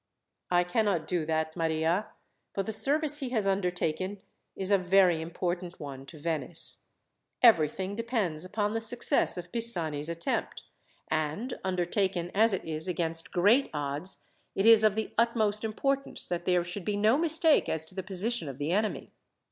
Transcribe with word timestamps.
"I 0.49 0.63
cannot 0.63 1.05
do 1.05 1.27
that, 1.27 1.55
Maria; 1.55 2.07
for 2.55 2.63
the 2.63 2.73
service 2.73 3.19
he 3.19 3.29
has 3.29 3.45
undertaken 3.45 4.19
is 4.55 4.71
a 4.71 4.77
very 4.79 5.21
important 5.21 5.79
one 5.79 6.07
to 6.07 6.17
Venice. 6.19 6.77
Everything 7.43 7.95
depends 7.95 8.43
upon 8.43 8.73
the 8.73 8.81
success 8.81 9.37
of 9.37 9.51
Pisani's 9.51 10.09
attempt, 10.09 10.63
and 11.07 11.53
undertaken, 11.63 12.31
as 12.33 12.51
it 12.51 12.65
is, 12.65 12.87
against 12.87 13.29
great 13.31 13.69
odds, 13.75 14.23
it 14.55 14.65
is 14.65 14.83
of 14.83 14.95
the 14.95 15.13
utmost 15.19 15.63
importance 15.63 16.25
that 16.25 16.45
there 16.45 16.63
should 16.63 16.83
be 16.83 16.97
no 16.97 17.15
mistake 17.15 17.69
as 17.69 17.85
to 17.85 17.93
the 17.93 18.01
position 18.01 18.49
of 18.49 18.57
the 18.57 18.71
enemy. 18.71 19.11